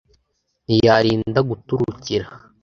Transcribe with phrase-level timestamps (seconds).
[0.65, 2.27] ntiyarinda guturukira